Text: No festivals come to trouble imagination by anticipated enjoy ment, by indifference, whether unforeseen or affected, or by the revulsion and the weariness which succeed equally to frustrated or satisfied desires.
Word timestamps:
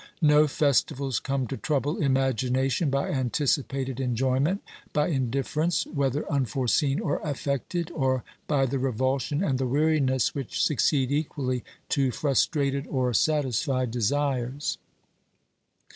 No 0.23 0.47
festivals 0.47 1.19
come 1.19 1.45
to 1.45 1.55
trouble 1.57 1.97
imagination 2.01 2.89
by 2.89 3.09
anticipated 3.09 3.99
enjoy 3.99 4.39
ment, 4.39 4.63
by 4.93 5.09
indifference, 5.09 5.85
whether 5.85 6.27
unforeseen 6.27 6.99
or 6.99 7.19
affected, 7.19 7.91
or 7.91 8.23
by 8.47 8.65
the 8.65 8.79
revulsion 8.79 9.43
and 9.43 9.59
the 9.59 9.67
weariness 9.67 10.33
which 10.33 10.59
succeed 10.63 11.11
equally 11.11 11.63
to 11.89 12.09
frustrated 12.09 12.87
or 12.87 13.13
satisfied 13.13 13.91
desires. 13.91 14.79